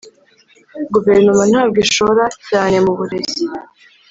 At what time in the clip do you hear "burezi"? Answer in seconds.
2.97-3.43